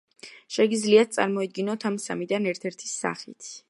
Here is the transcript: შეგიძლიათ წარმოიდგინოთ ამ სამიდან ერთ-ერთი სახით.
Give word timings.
შეგიძლიათ 0.55 1.13
წარმოიდგინოთ 1.19 1.87
ამ 1.91 2.03
სამიდან 2.09 2.53
ერთ-ერთი 2.55 2.95
სახით. 2.99 3.57